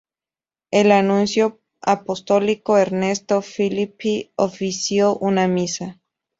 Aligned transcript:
El 0.71 0.87
nuncio 1.09 1.61
apostólico, 1.79 2.75
Ernesto 2.79 3.39
Filippi, 3.43 4.33
ofició 4.35 5.15
una 5.19 5.47
misa. 5.47 5.95